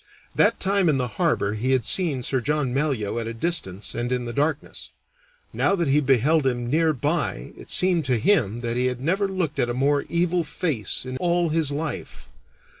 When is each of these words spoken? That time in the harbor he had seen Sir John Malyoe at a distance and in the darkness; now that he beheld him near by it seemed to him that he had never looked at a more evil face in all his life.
That 0.33 0.59
time 0.59 0.89
in 0.89 0.97
the 0.97 1.07
harbor 1.19 1.53
he 1.53 1.73
had 1.73 1.85
seen 1.85 2.23
Sir 2.23 2.41
John 2.41 2.73
Malyoe 2.73 3.19
at 3.19 3.27
a 3.27 3.35
distance 3.35 3.93
and 3.93 4.11
in 4.11 4.25
the 4.25 4.33
darkness; 4.33 4.89
now 5.53 5.75
that 5.75 5.87
he 5.89 5.99
beheld 5.99 6.43
him 6.47 6.71
near 6.71 6.91
by 6.91 7.53
it 7.55 7.69
seemed 7.69 8.03
to 8.05 8.17
him 8.17 8.61
that 8.61 8.77
he 8.77 8.87
had 8.87 8.99
never 8.99 9.27
looked 9.27 9.59
at 9.59 9.69
a 9.69 9.75
more 9.75 10.01
evil 10.09 10.43
face 10.43 11.05
in 11.05 11.17
all 11.17 11.49
his 11.49 11.69
life. 11.69 12.29